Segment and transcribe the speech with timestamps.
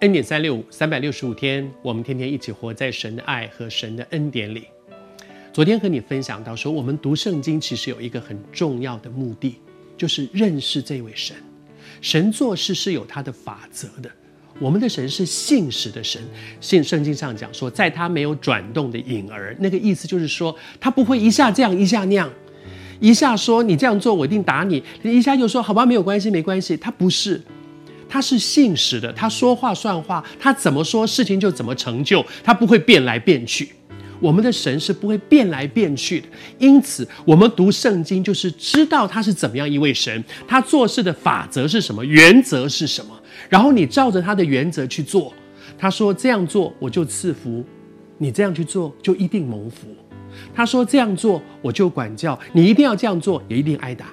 [0.00, 4.64] 恩典三六五三百六十五天，我们天天一起活在神的爱和神的恩典里。
[5.54, 9.56] 昨天和你分享到说，我们读圣经其实有一个很重要的目的，
[9.96, 11.34] 就是认识这位神。
[12.02, 14.10] 神做事是有他的法则的。
[14.58, 16.20] 我们的神是信实的神，
[16.60, 22.30] 信圣经上讲说，在他没有转动的影儿，那个意思就是说，他不会一下这样一下那样，
[23.00, 27.40] 一下说你这样做我一定打你，一下就说好吧没有关系没关系，他不是。
[28.08, 33.70] 他是信实的，他说话算话，他怎么说事情就怎么成就，他不会变来变去。
[34.18, 43.14] 我们的神是不会变来变去的，因此我们读圣经就是知道他是怎么样一位神，他做事的法则是什么，原则是什么，
[43.50, 45.34] 然后你照着他的原则去做。
[45.76, 47.62] 他说这样做我就赐福，
[48.16, 49.88] 你这样去做就一定蒙福。
[50.54, 54.06] 他说这样做我就管教，你一定要这样做也一定挨打，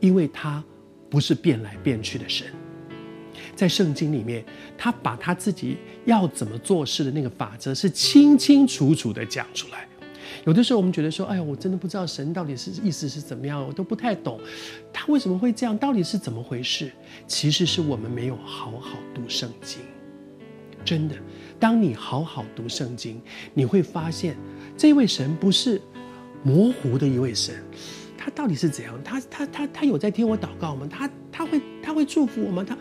[0.00, 0.62] 因为他
[1.08, 2.46] 不是变来变去的神。
[3.60, 4.42] 在圣经里面，
[4.78, 9.86] 他把他自己要怎么做事的那个法则是清清楚楚的讲出来。
[10.46, 14.40] 有的时候我们觉得说，哎呀，我真的不知道神到底是意思是怎么样，我都不太懂，
[14.90, 16.90] 他为什么会这样，到底是怎么回事？
[17.26, 19.82] 其实是我们没有好好读圣经。
[20.82, 21.14] 真的，
[21.58, 23.20] 当你好好读圣经，
[23.52, 24.34] 你会发现
[24.74, 25.78] 这位神不是
[26.42, 27.54] 模糊的一位神。
[28.16, 28.98] 他到底是怎样？
[29.04, 30.88] 他他他他有在听我祷告吗？
[30.90, 32.64] 他他会他会祝福我吗？
[32.66, 32.74] 他。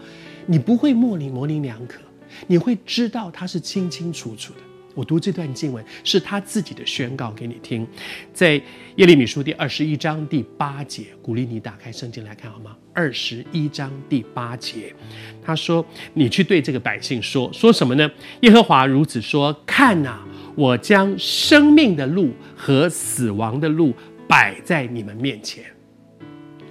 [0.46, 2.00] 你不会模棱模棱两可，
[2.48, 4.60] 你会知道他是清清楚楚的。
[4.96, 7.88] 我读这段经文是他自己的宣告给你听，
[8.34, 8.62] 在
[8.96, 12.76] 耶利米书第二十一章第八节，鼓励你打开圣经来看好吗？
[12.92, 14.94] 二十一章第八节，
[15.42, 18.12] 他说：“你去对这个百姓说，说什么呢？
[18.42, 20.22] 耶和华如此说：看哪，
[20.56, 23.94] 我将生命的路和死亡的路
[24.28, 25.64] 摆在你们面前。”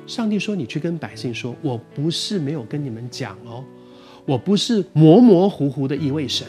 [0.08, 3.62] 上帝说：“你去跟百姓说，我不是没有跟你们讲哦，
[4.24, 6.46] 我不是模模糊糊的一位神，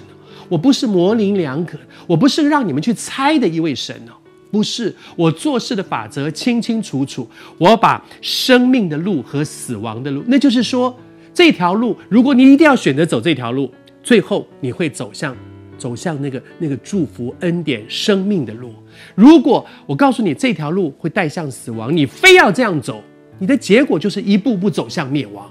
[0.48, 1.78] 我不是模棱两可，
[2.08, 4.16] 我不是让你们去猜的一位神哦，
[4.50, 10.98] 不是，我做事的法则清清楚楚，我把生命的路和死亡的路，那就是说，
[11.34, 13.70] 这条路，如果你一定要选择走这条路，
[14.02, 15.36] 最后你会走向
[15.78, 18.74] 走向那个那个祝福恩典生命的路。
[19.16, 23.04] 如果我告诉你这条路会带向死亡，你非要这样走。”
[23.40, 25.50] 你的结果就是一步步走向灭亡。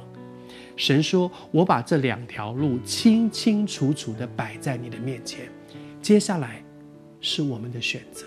[0.76, 5.50] 神说：“我把这两条路清清楚楚地摆在你的面前，
[6.00, 6.62] 接下来
[7.20, 8.26] 是我们的选择。”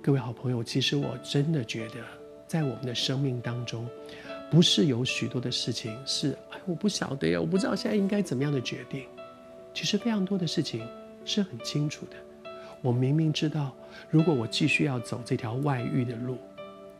[0.00, 1.96] 各位好朋友，其实我真的觉得，
[2.46, 3.86] 在我们的生命当中，
[4.50, 9.02] 不是有许多的事情是哎，我不晓得呀，我不知道现在应该怎么样的决定。
[9.74, 10.86] 其实非常多的事情
[11.26, 12.16] 是很清楚的。
[12.80, 13.76] 我明明知道，
[14.08, 16.38] 如果我继续要走这条外遇的路，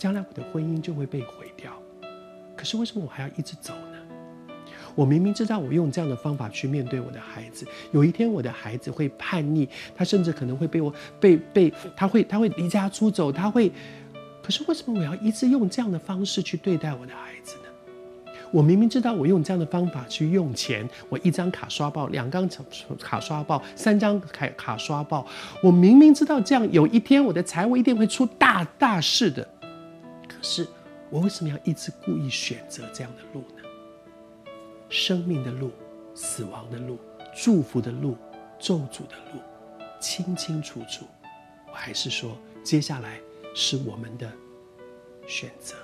[0.01, 1.71] 将来我的婚姻就会被毁掉，
[2.57, 4.57] 可是为什么我还要一直走呢？
[4.95, 10.91] 我明明知道我用这样的方法去面对我的孩子，有一天我的孩子会叛逆，他甚至可能会被我
[11.21, 13.71] 被被他会他会离家出走，他会，
[14.43, 18.33] 可是为什么我要一直用这样的方式去对待我的孩子呢？
[18.51, 22.49] 我明明知道我用这样的方法去用钱，我一张卡刷爆，两张
[22.99, 25.27] 卡刷爆，三张卡卡刷爆，
[25.63, 29.47] 我明明知道这样有一天我的财务一定会出大大事的。
[30.43, 30.67] 是
[31.11, 33.63] 我为什么要一直故意选择这样的路呢？
[34.89, 35.71] 生命的路、
[36.15, 36.99] 死亡的路、
[37.35, 38.17] 祝福的路、
[38.59, 39.41] 咒诅的路，
[40.01, 41.05] 清清楚楚。
[41.69, 43.21] 我还是说，接下来
[43.55, 44.31] 是我们的
[45.27, 45.77] 选择。